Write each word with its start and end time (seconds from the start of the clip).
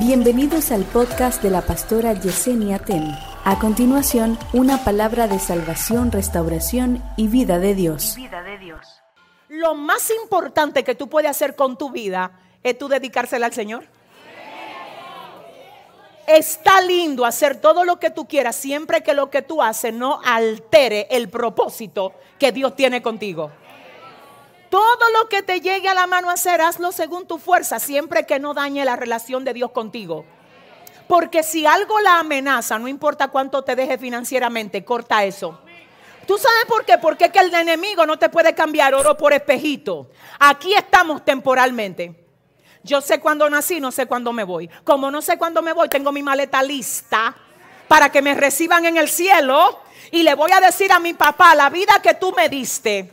Bienvenidos 0.00 0.72
al 0.72 0.84
podcast 0.84 1.42
de 1.42 1.50
la 1.50 1.60
pastora 1.60 2.14
Yesenia 2.14 2.78
Ten. 2.78 3.14
A 3.44 3.58
continuación, 3.58 4.38
una 4.54 4.82
palabra 4.82 5.28
de 5.28 5.38
salvación, 5.38 6.10
restauración 6.10 7.04
y 7.18 7.28
vida 7.28 7.58
de 7.58 7.74
Dios. 7.74 8.14
vida 8.16 8.42
de 8.42 8.56
Dios. 8.56 9.02
Lo 9.50 9.74
más 9.74 10.10
importante 10.10 10.84
que 10.84 10.94
tú 10.94 11.10
puedes 11.10 11.30
hacer 11.30 11.54
con 11.54 11.76
tu 11.76 11.90
vida 11.90 12.32
es 12.62 12.78
tú 12.78 12.88
dedicársela 12.88 13.44
al 13.44 13.52
Señor. 13.52 13.84
Está 16.26 16.80
lindo 16.80 17.26
hacer 17.26 17.60
todo 17.60 17.84
lo 17.84 18.00
que 18.00 18.08
tú 18.08 18.26
quieras 18.26 18.56
siempre 18.56 19.02
que 19.02 19.12
lo 19.12 19.28
que 19.28 19.42
tú 19.42 19.62
haces 19.62 19.92
no 19.92 20.18
altere 20.24 21.08
el 21.10 21.28
propósito 21.28 22.14
que 22.38 22.52
Dios 22.52 22.74
tiene 22.74 23.02
contigo. 23.02 23.50
Todo 24.70 25.10
lo 25.20 25.28
que 25.28 25.42
te 25.42 25.60
llegue 25.60 25.88
a 25.88 25.94
la 25.94 26.06
mano 26.06 26.30
a 26.30 26.34
hacer, 26.34 26.60
hazlo 26.60 26.92
según 26.92 27.26
tu 27.26 27.38
fuerza, 27.38 27.80
siempre 27.80 28.24
que 28.24 28.38
no 28.38 28.54
dañe 28.54 28.84
la 28.84 28.96
relación 28.96 29.44
de 29.44 29.52
Dios 29.52 29.72
contigo. 29.72 30.24
Porque 31.08 31.42
si 31.42 31.66
algo 31.66 31.98
la 32.00 32.20
amenaza, 32.20 32.78
no 32.78 32.86
importa 32.86 33.28
cuánto 33.28 33.64
te 33.64 33.74
deje 33.74 33.98
financieramente, 33.98 34.84
corta 34.84 35.24
eso. 35.24 35.60
¿Tú 36.24 36.38
sabes 36.38 36.66
por 36.68 36.84
qué? 36.84 36.98
Porque 36.98 37.24
es 37.24 37.32
que 37.32 37.40
el 37.40 37.52
enemigo 37.52 38.06
no 38.06 38.16
te 38.16 38.28
puede 38.28 38.54
cambiar 38.54 38.94
oro 38.94 39.16
por 39.16 39.32
espejito. 39.32 40.08
Aquí 40.38 40.72
estamos 40.72 41.24
temporalmente. 41.24 42.14
Yo 42.84 43.00
sé 43.00 43.18
cuándo 43.18 43.50
nací, 43.50 43.80
no 43.80 43.90
sé 43.90 44.06
cuándo 44.06 44.32
me 44.32 44.44
voy. 44.44 44.70
Como 44.84 45.10
no 45.10 45.20
sé 45.20 45.36
cuándo 45.36 45.62
me 45.62 45.72
voy, 45.72 45.88
tengo 45.88 46.12
mi 46.12 46.22
maleta 46.22 46.62
lista 46.62 47.34
para 47.88 48.12
que 48.12 48.22
me 48.22 48.36
reciban 48.36 48.86
en 48.86 48.96
el 48.96 49.08
cielo. 49.08 49.80
Y 50.12 50.22
le 50.22 50.34
voy 50.34 50.52
a 50.52 50.60
decir 50.60 50.92
a 50.92 51.00
mi 51.00 51.14
papá, 51.14 51.56
la 51.56 51.68
vida 51.70 52.00
que 52.00 52.14
tú 52.14 52.32
me 52.36 52.48
diste, 52.48 53.10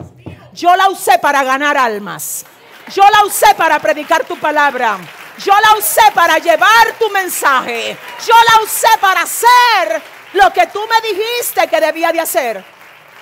yo 0.58 0.74
la 0.74 0.88
usé 0.88 1.18
para 1.20 1.44
ganar 1.44 1.76
almas. 1.76 2.44
Yo 2.92 3.04
la 3.10 3.24
usé 3.24 3.54
para 3.56 3.78
predicar 3.78 4.24
tu 4.24 4.36
palabra. 4.38 4.98
Yo 5.38 5.52
la 5.52 5.78
usé 5.78 6.02
para 6.12 6.38
llevar 6.38 6.98
tu 6.98 7.08
mensaje. 7.10 7.96
Yo 8.26 8.34
la 8.34 8.64
usé 8.64 8.88
para 9.00 9.22
hacer 9.22 10.02
lo 10.32 10.52
que 10.52 10.66
tú 10.66 10.80
me 10.80 11.08
dijiste 11.08 11.68
que 11.68 11.80
debía 11.80 12.10
de 12.10 12.20
hacer. 12.20 12.64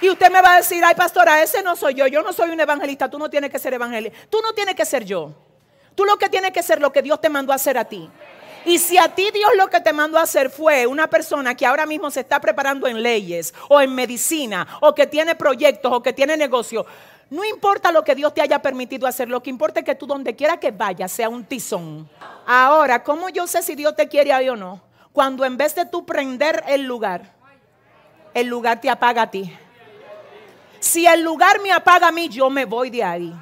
Y 0.01 0.09
usted 0.09 0.31
me 0.31 0.41
va 0.41 0.55
a 0.55 0.57
decir, 0.57 0.83
ay 0.83 0.95
pastora, 0.95 1.43
ese 1.43 1.63
no 1.63 1.77
soy 1.77 1.93
yo. 1.93 2.07
Yo 2.07 2.23
no 2.23 2.33
soy 2.33 2.51
un 2.51 2.61
evangelista. 2.61 3.11
Tú 3.11 3.19
no 3.19 3.29
tienes 3.29 3.51
que 3.51 3.59
ser 3.59 3.75
evangelista. 3.75 4.19
Tú 4.31 4.41
no 4.41 4.55
tienes 4.55 4.75
que 4.75 4.87
ser 4.87 5.05
yo. 5.05 5.35
Tú 5.95 6.07
lo 6.07 6.17
que 6.17 6.31
tienes 6.31 6.53
que 6.53 6.63
ser 6.63 6.81
lo 6.81 6.91
que 6.91 7.03
Dios 7.03 7.21
te 7.21 7.29
mandó 7.29 7.53
a 7.53 7.57
hacer 7.57 7.77
a 7.77 7.85
ti. 7.85 8.09
Y 8.65 8.79
si 8.79 8.97
a 8.97 9.15
ti 9.15 9.31
Dios 9.31 9.51
lo 9.57 9.69
que 9.69 9.81
te 9.81 9.93
mandó 9.93 10.19
a 10.19 10.23
hacer 10.23 10.51
fue 10.51 10.87
una 10.87 11.07
persona 11.07 11.55
que 11.55 11.67
ahora 11.67 11.85
mismo 11.87 12.11
se 12.11 12.21
está 12.21 12.41
preparando 12.41 12.89
en 12.89 13.03
leyes 13.03 13.55
o 13.69 13.81
en 13.81 13.95
medicina 13.95 14.67
o 14.81 14.95
que 14.95 15.07
tiene 15.07 15.37
proyectos 15.37 15.93
o 15.93 16.03
que 16.03 16.13
tiene 16.13 16.37
negocio, 16.37 16.85
no 17.29 17.45
importa 17.45 17.91
lo 17.91 18.05
que 18.05 18.15
Dios 18.15 18.33
te 18.33 18.41
haya 18.41 18.63
permitido 18.63 19.07
hacer, 19.07 19.29
lo 19.29 19.43
que 19.43 19.51
importa 19.51 19.81
es 19.81 19.87
que 19.87 19.97
tú 19.97 20.07
donde 20.07 20.37
quiera 20.37 20.59
que 20.59 20.71
vayas 20.71 21.11
sea 21.11 21.29
un 21.29 21.45
tizón. 21.45 22.09
Ahora, 22.47 23.03
¿cómo 23.03 23.29
yo 23.29 23.47
sé 23.49 23.63
si 23.63 23.75
Dios 23.75 23.97
te 23.97 24.07
quiere 24.09 24.33
ahí 24.33 24.49
o 24.49 24.55
no? 24.55 24.81
Cuando 25.13 25.45
en 25.45 25.57
vez 25.57 25.75
de 25.75 25.87
tú 25.87 26.07
prender 26.07 26.63
el 26.69 26.85
lugar, 26.85 27.35
el 28.33 28.47
lugar 28.47 28.81
te 28.81 28.89
apaga 28.89 29.23
a 29.23 29.31
ti. 29.31 29.53
Si 30.79 31.05
el 31.07 31.23
lugar 31.23 31.61
me 31.61 31.73
apaga 31.73 32.09
a 32.09 32.13
mí, 32.13 32.29
yo 32.29 32.49
me 32.49 32.65
voy 32.65 32.91
de 32.91 33.03
ahí. 33.03 33.35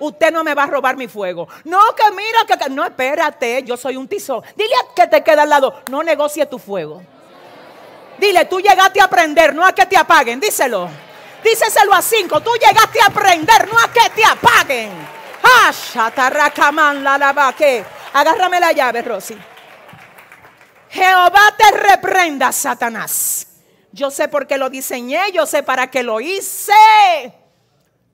Usted 0.00 0.30
no 0.30 0.44
me 0.44 0.54
va 0.54 0.64
a 0.64 0.66
robar 0.66 0.96
mi 0.96 1.08
fuego. 1.08 1.48
No, 1.64 1.80
que 1.96 2.10
mira, 2.10 2.44
que, 2.46 2.68
no, 2.68 2.84
espérate, 2.84 3.62
yo 3.62 3.76
soy 3.76 3.96
un 3.96 4.06
tizón. 4.06 4.42
Dile 4.54 4.74
a 4.74 4.94
que 4.94 5.06
te 5.06 5.24
queda 5.24 5.42
al 5.42 5.48
lado, 5.48 5.82
no 5.90 6.02
negocie 6.02 6.44
tu 6.44 6.58
fuego. 6.58 7.02
Dile, 8.18 8.44
tú 8.44 8.60
llegaste 8.60 9.00
a 9.00 9.04
aprender, 9.04 9.54
no 9.54 9.64
a 9.64 9.72
que 9.72 9.86
te 9.86 9.96
apaguen, 9.96 10.40
díselo. 10.40 11.07
Díselo 11.42 11.94
a 11.94 12.02
cinco. 12.02 12.40
Tú 12.40 12.50
llegaste 12.54 13.00
a 13.00 13.06
aprender, 13.06 13.68
no 13.72 13.78
a 13.78 13.92
que 13.92 14.10
te 14.10 14.24
apaguen. 14.24 14.92
Agárrame 18.12 18.60
la 18.60 18.72
llave, 18.72 19.02
Rosy. 19.02 19.38
Jehová 20.90 21.54
te 21.56 21.70
reprenda, 21.70 22.52
Satanás. 22.52 23.46
Yo 23.92 24.10
sé 24.10 24.28
por 24.28 24.46
qué 24.46 24.58
lo 24.58 24.70
diseñé, 24.70 25.32
yo 25.32 25.46
sé 25.46 25.62
para 25.62 25.90
qué 25.90 26.02
lo 26.02 26.20
hice. 26.20 26.72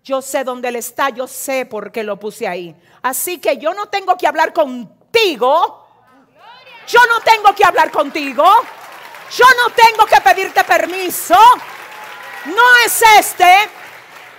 Yo 0.03 0.21
sé 0.21 0.45
dónde 0.45 0.69
él 0.69 0.77
está, 0.77 1.09
yo 1.09 1.27
sé 1.27 1.67
por 1.67 1.91
qué 1.91 2.03
lo 2.03 2.19
puse 2.19 2.47
ahí. 2.47 2.77
Así 3.03 3.39
que 3.39 3.57
yo 3.57 3.73
no 3.73 3.87
tengo 3.87 4.17
que 4.17 4.27
hablar 4.27 4.53
contigo. 4.53 5.87
Yo 6.87 7.01
no 7.09 7.21
tengo 7.21 7.55
que 7.55 7.65
hablar 7.65 7.91
contigo. 7.91 8.45
Yo 9.35 9.45
no 9.57 9.73
tengo 9.75 10.05
que 10.05 10.21
pedirte 10.21 10.63
permiso. 10.65 11.37
No 12.45 12.77
es 12.85 13.03
este 13.19 13.71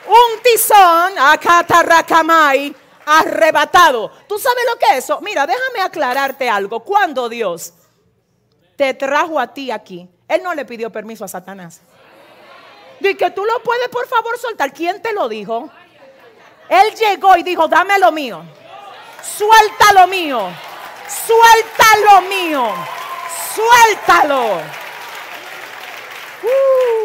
un 0.08 0.42
tizón, 0.42 1.18
acatarracamay, 1.18 2.76
arrebatado. 3.06 4.12
¿Tú 4.28 4.38
sabes 4.38 4.64
lo 4.68 4.78
que 4.78 4.86
es 4.98 5.04
eso? 5.06 5.20
Mira, 5.22 5.48
déjame 5.48 5.82
aclararte 5.82 6.50
algo. 6.50 6.82
Cuando 6.82 7.28
Dios 7.28 7.74
te 8.76 8.94
trajo 8.94 9.40
a 9.40 9.48
ti 9.48 9.72
aquí, 9.72 10.08
Él 10.28 10.44
no 10.44 10.54
le 10.54 10.66
pidió 10.66 10.92
permiso 10.92 11.26
a 11.26 11.28
Satanás. 11.28 11.82
Dice 13.00 13.18
que 13.18 13.32
tú 13.32 13.44
lo 13.44 13.62
puedes 13.64 13.90
por 13.90 14.08
favor 14.08 14.38
soltar. 14.38 14.72
¿Quién 14.74 15.02
te 15.02 15.14
lo 15.14 15.28
dijo? 15.28 15.70
Él 16.70 16.96
llegó 16.96 17.36
y 17.38 17.44
dijo, 17.44 17.68
dame 17.68 17.98
lo 18.00 18.12
mío. 18.12 18.44
Suelta 19.24 19.94
lo 19.94 20.08
mío. 20.08 20.50
Suelta 21.08 21.86
lo 22.10 22.22
mío. 22.22 22.74
Suéltalo. 23.56 24.62
Uh. 26.44 27.05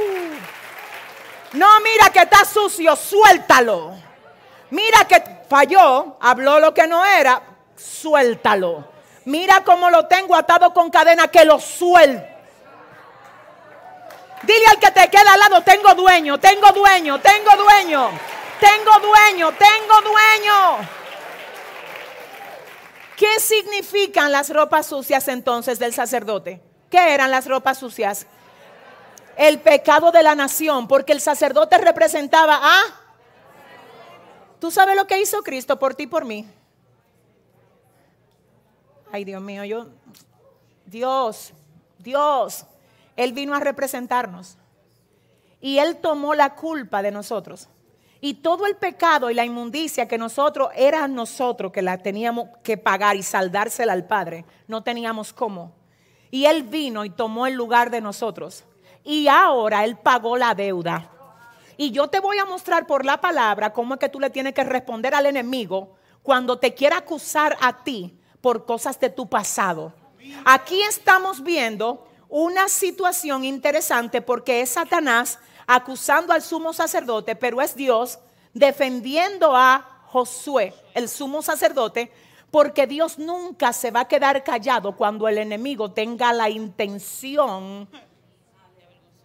No, 1.52 1.80
mira 1.80 2.10
que 2.10 2.20
está 2.20 2.44
sucio, 2.44 2.94
suéltalo. 2.94 3.94
Mira 4.70 5.04
que 5.06 5.22
falló, 5.48 6.16
habló 6.20 6.60
lo 6.60 6.72
que 6.72 6.86
no 6.86 7.04
era, 7.04 7.42
suéltalo. 7.76 8.88
Mira 9.24 9.64
cómo 9.64 9.90
lo 9.90 10.06
tengo 10.06 10.36
atado 10.36 10.72
con 10.72 10.90
cadena, 10.90 11.28
que 11.28 11.44
lo 11.44 11.58
suelto. 11.58 12.30
Dile 14.42 14.64
al 14.70 14.78
que 14.78 14.90
te 14.90 15.10
queda 15.10 15.34
al 15.34 15.40
lado, 15.40 15.62
tengo 15.62 15.94
dueño, 15.94 16.38
tengo 16.40 16.72
dueño, 16.72 17.20
tengo 17.20 17.56
dueño, 17.56 18.10
tengo 18.58 18.98
dueño, 19.00 19.52
tengo 19.52 20.00
dueño. 20.00 20.88
¿Qué 23.16 23.38
significan 23.38 24.32
las 24.32 24.48
ropas 24.48 24.86
sucias 24.86 25.28
entonces 25.28 25.78
del 25.78 25.92
sacerdote? 25.92 26.62
¿Qué 26.90 27.12
eran 27.12 27.30
las 27.30 27.46
ropas 27.46 27.78
sucias? 27.78 28.26
El 29.36 29.60
pecado 29.60 30.10
de 30.10 30.22
la 30.22 30.34
nación, 30.34 30.88
porque 30.88 31.12
el 31.12 31.20
sacerdote 31.20 31.78
representaba 31.78 32.60
a... 32.62 32.80
¿Tú 34.58 34.70
sabes 34.70 34.94
lo 34.96 35.06
que 35.06 35.20
hizo 35.20 35.42
Cristo 35.42 35.78
por 35.78 35.94
ti 35.94 36.02
y 36.04 36.06
por 36.06 36.24
mí? 36.24 36.46
Ay, 39.10 39.24
Dios 39.24 39.40
mío, 39.42 39.64
yo... 39.64 39.86
Dios, 40.84 41.52
Dios, 41.98 42.66
Él 43.16 43.32
vino 43.32 43.54
a 43.54 43.60
representarnos. 43.60 44.56
Y 45.60 45.78
Él 45.78 45.98
tomó 45.98 46.34
la 46.34 46.56
culpa 46.56 47.00
de 47.00 47.12
nosotros. 47.12 47.68
Y 48.20 48.34
todo 48.34 48.66
el 48.66 48.76
pecado 48.76 49.30
y 49.30 49.34
la 49.34 49.44
inmundicia 49.44 50.08
que 50.08 50.18
nosotros, 50.18 50.70
era 50.74 51.06
nosotros 51.08 51.72
que 51.72 51.80
la 51.80 51.98
teníamos 51.98 52.48
que 52.62 52.76
pagar 52.76 53.16
y 53.16 53.22
saldársela 53.22 53.92
al 53.92 54.06
Padre, 54.06 54.44
no 54.66 54.82
teníamos 54.82 55.32
cómo. 55.32 55.72
Y 56.30 56.44
Él 56.46 56.64
vino 56.64 57.04
y 57.04 57.10
tomó 57.10 57.46
el 57.46 57.54
lugar 57.54 57.90
de 57.90 58.00
nosotros 58.00 58.64
y 59.04 59.28
ahora 59.28 59.84
Él 59.84 59.96
pagó 59.96 60.36
la 60.36 60.54
deuda. 60.54 61.10
Y 61.76 61.92
yo 61.92 62.08
te 62.08 62.20
voy 62.20 62.38
a 62.38 62.44
mostrar 62.44 62.86
por 62.86 63.04
la 63.04 63.20
palabra 63.20 63.72
cómo 63.72 63.94
es 63.94 64.00
que 64.00 64.08
tú 64.08 64.20
le 64.20 64.30
tienes 64.30 64.52
que 64.52 64.64
responder 64.64 65.14
al 65.14 65.26
enemigo 65.26 65.94
cuando 66.22 66.58
te 66.58 66.74
quiera 66.74 66.98
acusar 66.98 67.56
a 67.60 67.82
ti 67.82 68.18
por 68.40 68.66
cosas 68.66 69.00
de 69.00 69.08
tu 69.08 69.28
pasado. 69.28 69.92
Aquí 70.44 70.82
estamos 70.82 71.42
viendo 71.42 72.06
una 72.28 72.68
situación 72.68 73.44
interesante 73.44 74.20
porque 74.20 74.60
es 74.60 74.70
Satanás 74.70 75.38
acusando 75.66 76.32
al 76.32 76.42
sumo 76.42 76.72
sacerdote, 76.72 77.34
pero 77.36 77.60
es 77.60 77.74
Dios 77.74 78.18
defendiendo 78.52 79.56
a 79.56 80.02
Josué, 80.06 80.74
el 80.94 81.08
sumo 81.08 81.40
sacerdote, 81.40 82.12
porque 82.50 82.86
Dios 82.86 83.18
nunca 83.18 83.72
se 83.72 83.90
va 83.90 84.00
a 84.00 84.08
quedar 84.08 84.42
callado 84.42 84.96
cuando 84.96 85.28
el 85.28 85.38
enemigo 85.38 85.92
tenga 85.92 86.32
la 86.32 86.50
intención 86.50 87.88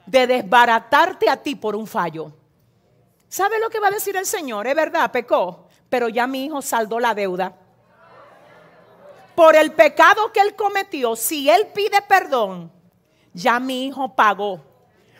de 0.05 0.27
desbaratarte 0.27 1.29
a 1.29 1.37
ti 1.37 1.55
por 1.55 1.75
un 1.75 1.87
fallo. 1.87 2.31
¿Sabe 3.27 3.59
lo 3.59 3.69
que 3.69 3.79
va 3.79 3.87
a 3.87 3.91
decir 3.91 4.15
el 4.15 4.25
Señor? 4.25 4.67
Es 4.67 4.75
verdad, 4.75 5.11
pecó, 5.11 5.67
pero 5.89 6.09
ya 6.09 6.27
mi 6.27 6.45
hijo 6.45 6.61
saldó 6.61 6.99
la 6.99 7.13
deuda. 7.13 7.53
Por 9.35 9.55
el 9.55 9.73
pecado 9.73 10.31
que 10.31 10.39
él 10.39 10.55
cometió, 10.55 11.15
si 11.15 11.49
él 11.49 11.67
pide 11.73 12.01
perdón, 12.07 12.71
ya 13.33 13.59
mi 13.59 13.87
hijo 13.87 14.15
pagó. 14.15 14.61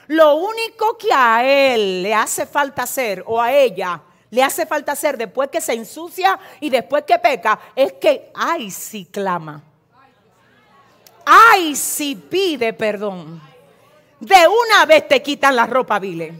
Lo 0.08 0.36
único 0.36 0.98
que 0.98 1.12
a 1.12 1.44
él 1.44 2.04
le 2.04 2.14
hace 2.14 2.46
falta 2.46 2.84
hacer 2.84 3.24
o 3.26 3.42
a 3.42 3.52
ella 3.52 4.02
le 4.30 4.44
hace 4.44 4.66
falta 4.66 4.92
hacer 4.92 5.18
después 5.18 5.50
que 5.50 5.62
se 5.62 5.74
ensucia 5.74 6.38
y 6.60 6.70
después 6.70 7.06
que 7.06 7.18
peca 7.20 7.58
es 7.76 7.94
que, 7.94 8.32
ay, 8.34 8.70
si 8.70 9.06
clama. 9.06 9.64
Ay, 11.26 11.76
si 11.76 12.16
pide 12.16 12.74
perdón 12.74 13.42
de 14.26 14.48
una 14.48 14.86
vez 14.86 15.08
te 15.08 15.22
quitan 15.22 15.56
la 15.56 15.68
ropa 15.68 16.00
vile. 16.00 16.34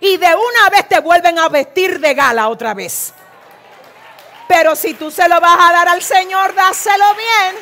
Y 0.00 0.16
de 0.16 0.26
una 0.26 0.70
vez 0.70 0.88
te 0.88 1.00
vuelven 1.00 1.38
a 1.38 1.48
vestir 1.48 2.00
de 2.00 2.14
gala 2.14 2.48
otra 2.48 2.74
vez. 2.74 3.14
Pero 4.46 4.76
si 4.76 4.94
tú 4.94 5.10
se 5.10 5.28
lo 5.28 5.40
vas 5.40 5.58
a 5.58 5.72
dar 5.72 5.88
al 5.88 6.02
Señor, 6.02 6.54
dáselo 6.54 7.04
bien. 7.14 7.56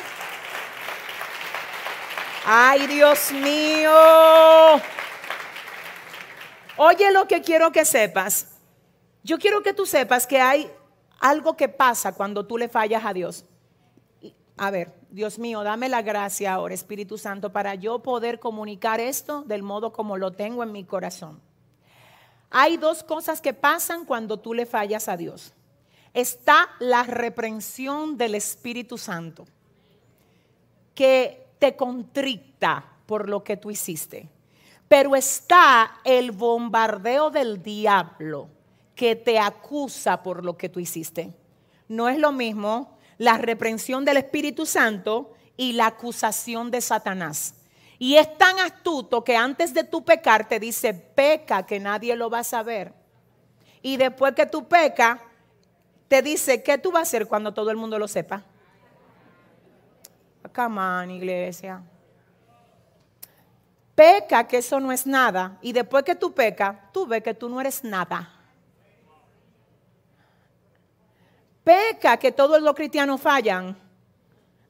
Ay, 2.45 2.87
Dios 2.87 3.31
mío. 3.31 4.81
Oye 6.77 7.11
lo 7.11 7.27
que 7.27 7.41
quiero 7.41 7.71
que 7.71 7.85
sepas. 7.85 8.47
Yo 9.23 9.37
quiero 9.37 9.61
que 9.61 9.73
tú 9.73 9.85
sepas 9.85 10.25
que 10.25 10.41
hay 10.41 10.71
algo 11.19 11.55
que 11.55 11.69
pasa 11.69 12.13
cuando 12.13 12.45
tú 12.45 12.57
le 12.57 12.69
fallas 12.69 13.05
a 13.05 13.13
Dios. 13.13 13.45
A 14.61 14.71
ver, 14.71 14.91
Dios 15.09 15.39
mío, 15.39 15.63
dame 15.63 15.87
la 15.87 16.01
gracia 16.01 16.53
ahora, 16.53 16.73
Espíritu 16.73 17.17
Santo, 17.17 17.53
para 17.53 17.75
yo 17.75 17.99
poder 17.99 18.41
comunicar 18.41 18.99
esto 18.99 19.43
del 19.43 19.63
modo 19.63 19.93
como 19.93 20.17
lo 20.17 20.33
tengo 20.33 20.63
en 20.63 20.73
mi 20.73 20.83
corazón. 20.83 21.39
Hay 22.49 22.75
dos 22.75 23.01
cosas 23.01 23.39
que 23.39 23.53
pasan 23.53 24.03
cuando 24.03 24.37
tú 24.37 24.53
le 24.53 24.65
fallas 24.65 25.07
a 25.07 25.15
Dios. 25.15 25.53
Está 26.13 26.67
la 26.79 27.03
reprensión 27.03 28.17
del 28.17 28.35
Espíritu 28.35 28.97
Santo, 28.97 29.45
que 30.93 31.47
te 31.57 31.77
contrita 31.77 32.83
por 33.05 33.29
lo 33.29 33.45
que 33.45 33.55
tú 33.55 33.71
hiciste. 33.71 34.27
Pero 34.89 35.15
está 35.15 36.01
el 36.03 36.31
bombardeo 36.33 37.29
del 37.29 37.63
diablo 37.63 38.49
que 38.93 39.15
te 39.15 39.39
acusa 39.39 40.21
por 40.21 40.43
lo 40.43 40.57
que 40.57 40.67
tú 40.67 40.81
hiciste. 40.81 41.31
No 41.87 42.09
es 42.09 42.17
lo 42.17 42.33
mismo 42.33 42.98
la 43.19 43.37
reprensión 43.37 44.03
del 44.03 44.17
Espíritu 44.17 44.65
Santo 44.65 45.35
y 45.55 45.73
la 45.73 45.85
acusación 45.85 46.71
de 46.71 46.81
Satanás. 46.81 47.53
Y 47.99 48.15
es 48.15 48.35
tan 48.39 48.57
astuto 48.57 49.23
que 49.23 49.37
antes 49.37 49.75
de 49.75 49.83
tu 49.83 50.03
pecar 50.03 50.47
te 50.47 50.59
dice, 50.59 50.95
peca 50.95 51.67
que 51.67 51.79
nadie 51.79 52.15
lo 52.15 52.31
va 52.31 52.39
a 52.39 52.43
saber. 52.43 52.91
Y 53.83 53.97
después 53.97 54.33
que 54.33 54.47
tú 54.47 54.67
peca, 54.67 55.21
te 56.07 56.23
dice, 56.23 56.63
¿qué 56.63 56.79
tú 56.79 56.91
vas 56.91 57.01
a 57.01 57.03
hacer 57.03 57.27
cuando 57.27 57.53
todo 57.53 57.69
el 57.69 57.77
mundo 57.77 57.99
lo 57.99 58.07
sepa? 58.07 58.43
Come 60.51 60.81
on, 60.81 61.11
iglesia 61.11 61.83
peca 63.99 64.47
que 64.47 64.59
eso 64.59 64.79
no 64.79 64.93
es 64.93 65.05
nada 65.05 65.57
y 65.61 65.73
después 65.73 66.05
que 66.05 66.15
tú 66.15 66.33
pecas, 66.33 66.73
tú 66.93 67.05
ves 67.05 67.21
que 67.21 67.33
tú 67.33 67.49
no 67.49 67.59
eres 67.59 67.83
nada. 67.83 68.38
Peca 71.63 72.17
que 72.17 72.31
todos 72.31 72.61
los 72.61 72.73
cristianos 72.73 73.21
fallan. 73.21 73.77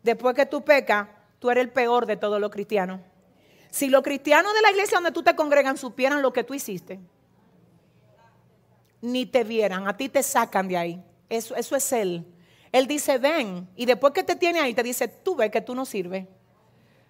Después 0.04 0.36
que 0.36 0.46
tú 0.46 0.64
pecas, 0.64 1.08
tú 1.40 1.50
eres 1.50 1.64
el 1.64 1.72
peor 1.72 2.06
de 2.06 2.18
todos 2.18 2.40
los 2.40 2.50
cristianos. 2.52 3.02
Si 3.70 3.88
los 3.88 4.02
cristianos 4.02 4.54
de 4.54 4.62
la 4.62 4.72
iglesia 4.72 4.98
donde 4.98 5.12
tú 5.12 5.24
te 5.24 5.36
congregan 5.36 5.78
supieran 5.78 6.22
lo 6.22 6.34
que 6.34 6.44
tú 6.44 6.54
hiciste, 6.54 7.00
ni 9.02 9.26
te 9.26 9.44
vieran, 9.44 9.88
a 9.88 9.96
ti 9.96 10.10
te 10.10 10.24
sacan 10.24 10.68
de 10.68 10.78
ahí. 10.78 11.04
Eso, 11.30 11.56
eso 11.56 11.76
es 11.76 11.92
Él. 11.92 12.26
Él 12.72 12.88
dice, 12.88 13.18
ven, 13.18 13.70
y 13.76 13.86
después 13.86 14.14
que 14.14 14.24
te 14.24 14.36
tiene 14.36 14.60
ahí, 14.60 14.74
te 14.74 14.84
dice, 14.84 15.08
tú 15.08 15.36
ves 15.36 15.52
que 15.52 15.62
tú 15.62 15.76
no 15.76 15.86
sirves 15.86 16.26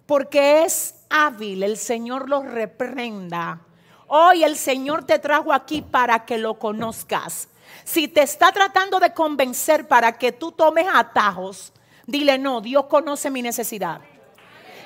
porque 0.09 0.63
es 0.63 0.95
hábil, 1.11 1.61
el 1.61 1.77
Señor 1.77 2.29
lo 2.29 2.41
reprenda. 2.41 3.61
Hoy 4.07 4.43
el 4.43 4.55
Señor 4.55 5.05
te 5.05 5.19
trajo 5.19 5.53
aquí 5.53 5.83
para 5.83 6.25
que 6.25 6.39
lo 6.39 6.57
conozcas. 6.57 7.47
Si 7.83 8.07
te 8.07 8.21
está 8.21 8.51
tratando 8.51 8.99
de 8.99 9.13
convencer 9.13 9.87
para 9.87 10.17
que 10.17 10.31
tú 10.31 10.51
tomes 10.51 10.85
atajos, 10.93 11.73
dile 12.05 12.37
no, 12.37 12.61
Dios 12.61 12.85
conoce 12.85 13.29
mi 13.29 13.41
necesidad. 13.41 14.01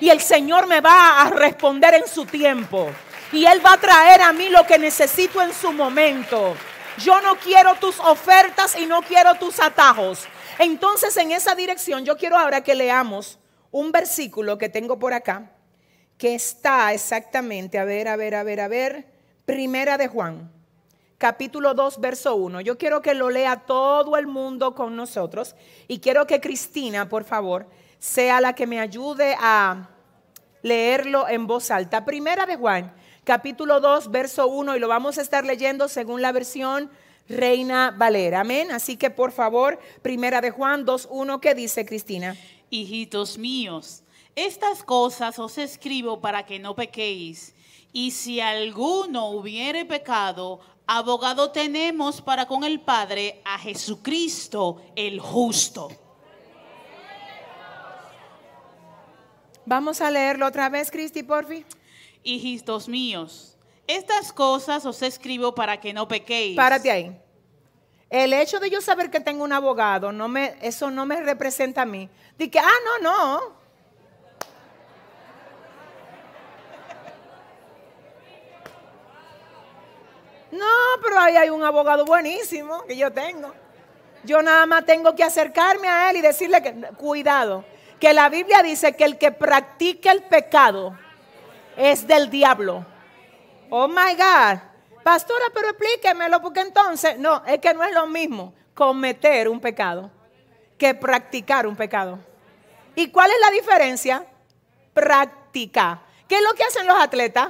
Y 0.00 0.10
el 0.10 0.20
Señor 0.20 0.66
me 0.66 0.80
va 0.80 1.22
a 1.22 1.30
responder 1.30 1.94
en 1.94 2.06
su 2.06 2.26
tiempo. 2.26 2.90
Y 3.32 3.46
Él 3.46 3.64
va 3.64 3.74
a 3.74 3.80
traer 3.80 4.22
a 4.22 4.32
mí 4.32 4.48
lo 4.48 4.66
que 4.66 4.78
necesito 4.78 5.40
en 5.42 5.52
su 5.52 5.72
momento. 5.72 6.54
Yo 6.98 7.20
no 7.20 7.36
quiero 7.36 7.74
tus 7.76 7.98
ofertas 8.00 8.76
y 8.78 8.86
no 8.86 9.02
quiero 9.02 9.34
tus 9.34 9.60
atajos. 9.60 10.26
Entonces 10.58 11.16
en 11.16 11.32
esa 11.32 11.54
dirección 11.54 12.04
yo 12.04 12.16
quiero 12.16 12.38
ahora 12.38 12.62
que 12.62 12.74
leamos 12.74 13.38
un 13.70 13.90
versículo 13.90 14.56
que 14.56 14.68
tengo 14.68 14.98
por 14.98 15.12
acá, 15.12 15.50
que 16.16 16.34
está 16.34 16.92
exactamente, 16.92 17.78
a 17.78 17.84
ver, 17.84 18.06
a 18.06 18.14
ver, 18.14 18.36
a 18.36 18.44
ver, 18.44 18.60
a 18.60 18.68
ver, 18.68 19.06
primera 19.44 19.98
de 19.98 20.06
Juan, 20.06 20.52
capítulo 21.18 21.74
2, 21.74 22.00
verso 22.00 22.34
1. 22.36 22.60
Yo 22.60 22.78
quiero 22.78 23.02
que 23.02 23.14
lo 23.14 23.30
lea 23.30 23.64
todo 23.66 24.16
el 24.16 24.26
mundo 24.26 24.74
con 24.74 24.96
nosotros 24.96 25.54
y 25.88 26.00
quiero 26.00 26.26
que 26.26 26.40
Cristina, 26.40 27.08
por 27.08 27.24
favor, 27.24 27.66
sea 27.98 28.40
la 28.40 28.54
que 28.54 28.66
me 28.66 28.80
ayude 28.80 29.36
a 29.38 29.90
leerlo 30.62 31.28
en 31.28 31.46
voz 31.46 31.70
alta. 31.70 32.04
Primera 32.04 32.46
de 32.46 32.56
Juan, 32.56 32.94
capítulo 33.24 33.80
2, 33.80 34.10
verso 34.10 34.46
1, 34.48 34.76
y 34.76 34.80
lo 34.80 34.88
vamos 34.88 35.18
a 35.18 35.22
estar 35.22 35.44
leyendo 35.44 35.88
según 35.88 36.22
la 36.22 36.32
versión 36.32 36.90
Reina 37.28 37.94
Valera. 37.96 38.40
Amén. 38.40 38.70
Así 38.70 38.96
que 38.96 39.10
por 39.10 39.32
favor, 39.32 39.78
primera 40.02 40.40
de 40.40 40.50
Juan 40.50 40.84
2, 40.84 41.08
1, 41.10 41.40
¿qué 41.40 41.54
dice 41.54 41.86
Cristina? 41.86 42.36
hijitos 42.74 43.38
míos, 43.38 44.02
estas 44.34 44.82
cosas 44.82 45.38
os 45.38 45.58
escribo 45.58 46.20
para 46.20 46.44
que 46.44 46.58
no 46.58 46.74
pequéis. 46.74 47.54
Y 47.92 48.10
si 48.10 48.40
alguno 48.40 49.30
hubiere 49.30 49.84
pecado, 49.84 50.60
abogado 50.86 51.50
tenemos 51.50 52.20
para 52.20 52.46
con 52.46 52.64
el 52.64 52.80
Padre 52.80 53.40
a 53.44 53.58
Jesucristo 53.58 54.82
el 54.96 55.20
justo. 55.20 55.90
Vamos 59.66 60.00
a 60.00 60.10
leerlo 60.10 60.46
otra 60.46 60.68
vez, 60.68 60.90
Cristi, 60.90 61.22
porfi. 61.22 61.64
Hijitos 62.22 62.88
míos, 62.88 63.56
estas 63.86 64.32
cosas 64.32 64.84
os 64.86 65.02
escribo 65.02 65.54
para 65.54 65.80
que 65.80 65.92
no 65.92 66.08
pequéis. 66.08 66.56
Párate 66.56 66.90
ahí. 66.90 67.20
El 68.08 68.32
hecho 68.32 68.60
de 68.60 68.70
yo 68.70 68.80
saber 68.80 69.10
que 69.10 69.20
tengo 69.20 69.44
un 69.44 69.52
abogado, 69.52 70.12
no 70.12 70.28
me, 70.28 70.56
eso 70.62 70.90
no 70.90 71.04
me 71.04 71.20
representa 71.20 71.82
a 71.82 71.86
mí. 71.86 72.08
Dije, 72.38 72.58
ah, 72.58 73.00
no, 73.02 73.10
no. 73.10 73.40
No, 80.54 81.02
pero 81.02 81.18
ahí 81.18 81.36
hay 81.36 81.50
un 81.50 81.64
abogado 81.64 82.04
buenísimo 82.04 82.84
que 82.84 82.96
yo 82.96 83.12
tengo. 83.12 83.52
Yo 84.22 84.40
nada 84.40 84.66
más 84.66 84.86
tengo 84.86 85.14
que 85.16 85.24
acercarme 85.24 85.88
a 85.88 86.10
él 86.10 86.18
y 86.18 86.20
decirle 86.20 86.62
que, 86.62 86.72
cuidado, 86.96 87.64
que 87.98 88.14
la 88.14 88.28
Biblia 88.28 88.62
dice 88.62 88.94
que 88.94 89.04
el 89.04 89.18
que 89.18 89.32
practica 89.32 90.12
el 90.12 90.22
pecado 90.22 90.96
es 91.76 92.06
del 92.06 92.30
diablo. 92.30 92.86
Oh 93.68 93.88
my 93.88 94.14
God. 94.16 94.60
Pastora, 95.02 95.46
pero 95.52 95.70
explíquemelo, 95.70 96.40
porque 96.40 96.60
entonces, 96.60 97.18
no, 97.18 97.44
es 97.46 97.58
que 97.58 97.74
no 97.74 97.82
es 97.82 97.92
lo 97.92 98.06
mismo 98.06 98.54
cometer 98.74 99.48
un 99.48 99.60
pecado 99.60 100.08
que 100.78 100.94
practicar 100.94 101.66
un 101.66 101.74
pecado. 101.74 102.20
¿Y 102.94 103.08
cuál 103.08 103.28
es 103.28 103.40
la 103.40 103.50
diferencia? 103.50 104.24
Práctica. 104.94 106.00
¿Qué 106.28 106.36
es 106.36 106.42
lo 106.42 106.54
que 106.54 106.62
hacen 106.62 106.86
los 106.86 106.96
atletas? 106.96 107.48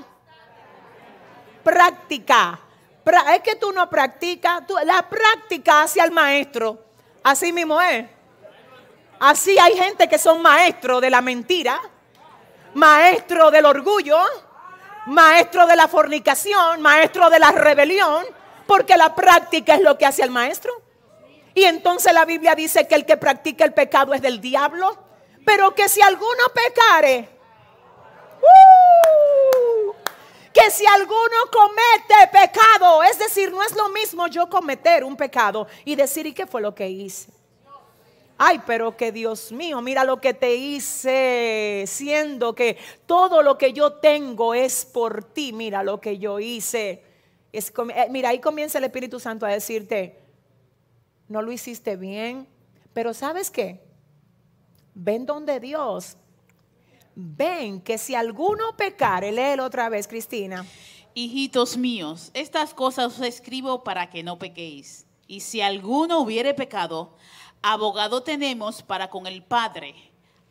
Práctica. 1.62 2.60
Es 3.06 3.40
que 3.42 3.56
tú 3.56 3.72
no 3.72 3.88
practicas, 3.90 4.62
la 4.84 5.08
práctica 5.08 5.82
hacia 5.82 6.04
el 6.04 6.10
maestro. 6.10 6.78
Así 7.22 7.52
mismo 7.52 7.80
es. 7.80 8.06
Así 9.20 9.58
hay 9.58 9.76
gente 9.76 10.08
que 10.08 10.18
son 10.18 10.42
maestros 10.42 11.00
de 11.00 11.10
la 11.10 11.20
mentira, 11.20 11.80
maestros 12.74 13.52
del 13.52 13.64
orgullo, 13.66 14.18
maestro 15.06 15.66
de 15.66 15.76
la 15.76 15.88
fornicación, 15.88 16.80
maestro 16.80 17.30
de 17.30 17.38
la 17.38 17.52
rebelión, 17.52 18.24
porque 18.66 18.96
la 18.96 19.14
práctica 19.14 19.74
es 19.74 19.82
lo 19.82 19.96
que 19.96 20.06
hace 20.06 20.22
el 20.22 20.30
maestro. 20.30 20.72
Y 21.54 21.64
entonces 21.64 22.12
la 22.12 22.24
Biblia 22.24 22.54
dice 22.54 22.88
que 22.88 22.94
el 22.94 23.06
que 23.06 23.16
practica 23.16 23.64
el 23.64 23.72
pecado 23.72 24.12
es 24.12 24.22
del 24.22 24.40
diablo, 24.40 24.98
pero 25.44 25.74
que 25.74 25.88
si 25.88 26.02
alguno 26.02 26.42
pecare, 26.52 27.28
¡uh! 28.40 29.94
Que 30.54 30.70
si 30.70 30.86
alguno 30.86 31.36
comete 31.52 32.30
pecado, 32.32 33.02
es 33.02 33.18
decir, 33.18 33.50
no 33.50 33.62
es 33.62 33.74
lo 33.74 33.88
mismo 33.88 34.28
yo 34.28 34.48
cometer 34.48 35.02
un 35.02 35.16
pecado 35.16 35.66
y 35.84 35.96
decir, 35.96 36.26
¿y 36.26 36.32
qué 36.32 36.46
fue 36.46 36.62
lo 36.62 36.74
que 36.74 36.88
hice? 36.88 37.32
Ay, 38.38 38.62
pero 38.64 38.96
que 38.96 39.10
Dios 39.10 39.50
mío, 39.50 39.80
mira 39.80 40.04
lo 40.04 40.20
que 40.20 40.32
te 40.32 40.54
hice, 40.54 41.84
siendo 41.88 42.54
que 42.54 42.78
todo 43.06 43.42
lo 43.42 43.58
que 43.58 43.72
yo 43.72 43.94
tengo 43.94 44.54
es 44.54 44.84
por 44.84 45.24
ti, 45.24 45.52
mira 45.52 45.82
lo 45.82 46.00
que 46.00 46.18
yo 46.18 46.38
hice. 46.38 47.02
Eh, 47.52 47.62
mira, 48.10 48.28
ahí 48.28 48.38
comienza 48.40 48.78
el 48.78 48.84
Espíritu 48.84 49.18
Santo 49.18 49.46
a 49.46 49.50
decirte, 49.50 50.20
no 51.28 51.42
lo 51.42 51.50
hiciste 51.50 51.96
bien, 51.96 52.48
pero 52.92 53.12
¿sabes 53.12 53.50
qué? 53.50 53.80
Ven 54.94 55.26
donde 55.26 55.58
Dios. 55.58 56.16
Ven 57.16 57.80
que 57.80 57.98
si 57.98 58.14
alguno 58.14 58.76
pecare, 58.76 59.30
léelo 59.30 59.64
otra 59.64 59.88
vez, 59.88 60.08
Cristina. 60.08 60.66
Hijitos 61.14 61.76
míos, 61.76 62.30
estas 62.34 62.74
cosas 62.74 63.18
os 63.18 63.26
escribo 63.26 63.84
para 63.84 64.10
que 64.10 64.22
no 64.22 64.38
pequéis. 64.38 65.06
Y 65.28 65.40
si 65.40 65.60
alguno 65.60 66.18
hubiere 66.20 66.54
pecado, 66.54 67.16
abogado 67.62 68.22
tenemos 68.22 68.82
para 68.82 69.10
con 69.10 69.26
el 69.26 69.42
Padre, 69.42 69.94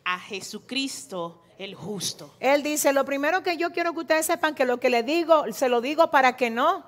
a 0.05 0.19
Jesucristo 0.19 1.41
el 1.57 1.75
justo. 1.75 2.33
Él 2.39 2.63
dice, 2.63 2.93
lo 2.93 3.05
primero 3.05 3.43
que 3.43 3.57
yo 3.57 3.71
quiero 3.71 3.93
que 3.93 3.99
ustedes 3.99 4.25
sepan 4.25 4.55
que 4.55 4.65
lo 4.65 4.79
que 4.79 4.89
le 4.89 5.03
digo, 5.03 5.51
se 5.51 5.69
lo 5.69 5.81
digo 5.81 6.11
para 6.11 6.35
que 6.37 6.49
no, 6.49 6.85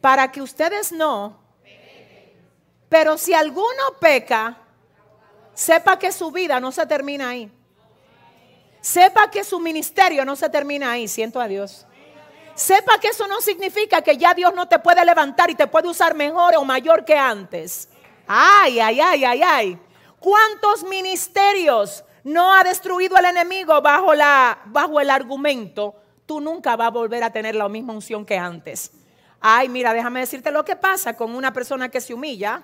para 0.00 0.32
que 0.32 0.42
ustedes 0.42 0.90
no. 0.90 1.38
Pero 2.88 3.18
si 3.18 3.34
alguno 3.34 3.82
peca, 4.00 4.58
sepa 5.52 5.98
que 5.98 6.12
su 6.12 6.30
vida 6.30 6.60
no 6.60 6.72
se 6.72 6.86
termina 6.86 7.30
ahí. 7.30 7.50
Sepa 8.84 9.30
que 9.30 9.44
su 9.44 9.60
ministerio 9.60 10.26
no 10.26 10.36
se 10.36 10.50
termina 10.50 10.90
ahí, 10.90 11.08
siento 11.08 11.40
a 11.40 11.48
Dios. 11.48 11.86
Sepa 12.54 12.98
que 13.00 13.08
eso 13.08 13.26
no 13.26 13.40
significa 13.40 14.02
que 14.02 14.18
ya 14.18 14.34
Dios 14.34 14.52
no 14.54 14.68
te 14.68 14.78
puede 14.78 15.02
levantar 15.06 15.48
y 15.48 15.54
te 15.54 15.66
puede 15.66 15.88
usar 15.88 16.14
mejor 16.14 16.54
o 16.56 16.66
mayor 16.66 17.02
que 17.02 17.16
antes. 17.16 17.88
Ay, 18.26 18.80
ay, 18.80 19.00
ay, 19.00 19.24
ay, 19.24 19.42
ay. 19.42 19.78
¿Cuántos 20.20 20.84
ministerios 20.84 22.04
no 22.24 22.52
ha 22.52 22.62
destruido 22.62 23.16
el 23.16 23.24
enemigo 23.24 23.80
bajo, 23.80 24.12
la, 24.12 24.58
bajo 24.66 25.00
el 25.00 25.08
argumento? 25.08 25.94
Tú 26.26 26.42
nunca 26.42 26.76
vas 26.76 26.88
a 26.88 26.90
volver 26.90 27.24
a 27.24 27.32
tener 27.32 27.54
la 27.54 27.70
misma 27.70 27.94
unción 27.94 28.26
que 28.26 28.36
antes. 28.36 28.90
Ay, 29.40 29.70
mira, 29.70 29.94
déjame 29.94 30.20
decirte 30.20 30.50
lo 30.50 30.62
que 30.62 30.76
pasa 30.76 31.16
con 31.16 31.34
una 31.34 31.54
persona 31.54 31.88
que 31.88 32.02
se 32.02 32.12
humilla. 32.12 32.62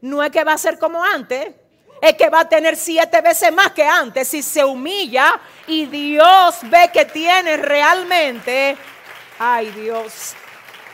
No 0.00 0.24
es 0.24 0.32
que 0.32 0.42
va 0.42 0.54
a 0.54 0.58
ser 0.58 0.80
como 0.80 1.04
antes, 1.04 1.54
es 2.00 2.14
que 2.14 2.28
va 2.28 2.40
a 2.40 2.48
tener 2.48 2.76
siete 2.76 3.20
veces 3.20 3.52
más 3.52 3.72
que 3.72 3.84
antes 3.84 4.28
si 4.28 4.42
se 4.42 4.64
humilla 4.64 5.40
y 5.66 5.86
Dios 5.86 6.58
ve 6.64 6.90
que 6.92 7.04
tiene 7.04 7.56
realmente 7.56 8.76
Ay 9.38 9.70
Dios, 9.72 10.34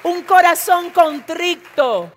un 0.02 0.22
corazón 0.22 0.90
contrito. 0.90 2.10